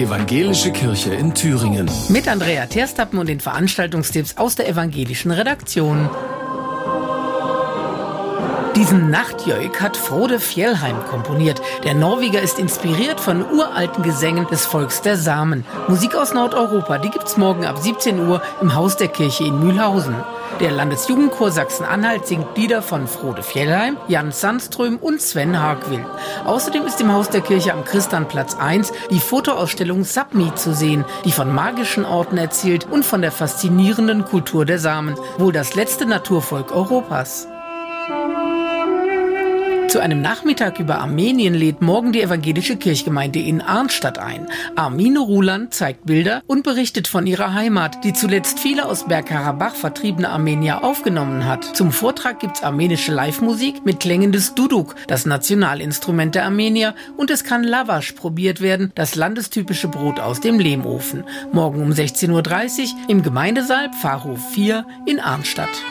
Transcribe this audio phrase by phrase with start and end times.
[0.00, 1.90] Evangelische Kirche in Thüringen.
[2.08, 6.08] Mit Andrea Terstappen und den Veranstaltungstipps aus der evangelischen Redaktion.
[8.76, 11.60] Diesen Nachtjöik hat Frode Fjellheim komponiert.
[11.84, 15.66] Der Norweger ist inspiriert von uralten Gesängen des Volks der Samen.
[15.86, 20.14] Musik aus Nordeuropa, die gibt's morgen ab 17 Uhr im Haus der Kirche in Mühlhausen.
[20.58, 26.04] Der Landesjugendchor Sachsen-Anhalt singt Lieder von Frode Fjellheim, Jan Sandström und Sven Hagwill.
[26.44, 31.32] Außerdem ist im Haus der Kirche am Christianplatz 1 die Fotoausstellung Sapmi zu sehen, die
[31.32, 36.72] von magischen Orten erzählt und von der faszinierenden Kultur der Samen, wohl das letzte Naturvolk
[36.72, 37.46] Europas.
[39.90, 44.46] Zu einem Nachmittag über Armenien lädt morgen die evangelische Kirchgemeinde in Arnstadt ein.
[44.76, 50.28] Armine Ruland zeigt Bilder und berichtet von ihrer Heimat, die zuletzt viele aus Bergkarabach vertriebene
[50.28, 51.64] Armenier aufgenommen hat.
[51.64, 57.42] Zum Vortrag gibt's armenische Live-Musik mit Klängen des Duduk, das Nationalinstrument der Armenier, und es
[57.42, 61.24] kann Lavash probiert werden, das landestypische Brot aus dem Lehmofen.
[61.50, 65.82] Morgen um 16.30 Uhr im Gemeindesaal Pfarrhof 4 in Arnstadt.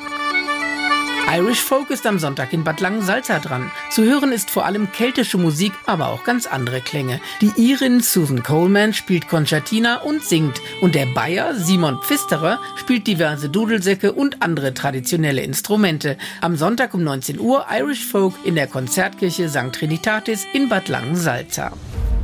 [1.32, 3.72] Irish Folk ist am Sonntag in Bad Langensalza dran.
[3.92, 7.22] Zu hören ist vor allem keltische Musik, aber auch ganz andere Klänge.
[7.40, 13.48] Die Irin Susan Coleman spielt Concertina und singt und der Bayer Simon Pfisterer spielt diverse
[13.48, 16.18] Dudelsäcke und andere traditionelle Instrumente.
[16.42, 19.72] Am Sonntag um 19 Uhr Irish Folk in der Konzertkirche St.
[19.72, 21.74] Trinitatis in Bad Langensalza.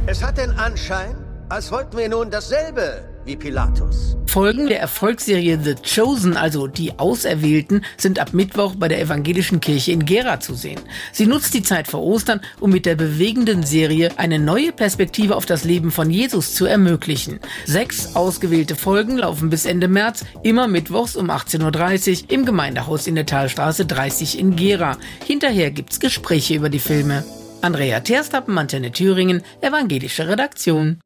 [0.08, 1.16] Es hat den Anschein,
[1.50, 4.16] als wollten wir nun dasselbe wie Pilatus.
[4.28, 9.94] Folgen der Erfolgsserie The Chosen, also die Auserwählten, sind ab Mittwoch bei der evangelischen Kirche
[9.94, 10.82] in Gera zu sehen.
[11.14, 15.46] Sie nutzt die Zeit vor Ostern, um mit der bewegenden Serie eine neue Perspektive auf
[15.46, 17.40] das Leben von Jesus zu ermöglichen.
[17.66, 23.16] Sechs ausgewählte Folgen laufen bis Ende März, immer mittwochs um 18.30 Uhr im Gemeindehaus in
[23.16, 24.98] der Talstraße 30 in Gera.
[25.26, 27.24] Hinterher gibt's Gespräche über die Filme.
[27.62, 31.00] Andrea Terstappen, Antenne Thüringen, evangelische Redaktion.